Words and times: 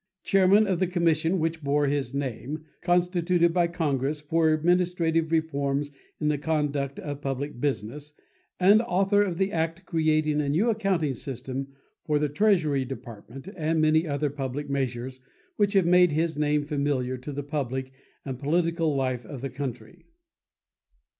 Chairman 0.23 0.65
of 0.65 0.79
the 0.79 0.87
commission 0.87 1.37
which 1.37 1.61
bore 1.63 1.85
his 1.85 2.11
name, 2.11 2.65
constituted 2.81 3.53
by 3.53 3.67
Congress 3.67 4.19
for 4.19 4.51
administrative 4.51 5.31
reforms 5.31 5.91
in 6.19 6.27
the 6.27 6.39
conduct 6.39 6.97
of 6.99 7.21
public 7.21 7.59
business, 7.61 8.15
and 8.59 8.81
author 8.81 9.21
of 9.21 9.37
the 9.37 9.51
act 9.51 9.85
creating 9.85 10.41
a 10.41 10.49
new 10.49 10.71
accounting 10.71 11.13
system 11.13 11.75
for 12.03 12.17
the 12.17 12.29
Treasury 12.29 12.83
Department 12.83 13.47
and 13.55 13.79
many 13.79 14.07
other 14.07 14.31
public 14.31 14.67
measures 14.71 15.19
which 15.57 15.73
have 15.73 15.85
made 15.85 16.13
his 16.13 16.35
name 16.35 16.63
familiar 16.65 17.15
to 17.17 17.31
the 17.31 17.43
public 17.43 17.91
and 18.25 18.39
political 18.39 18.95
life 18.95 19.23
of 19.23 19.41
the 19.41 19.51
country. 19.51 20.07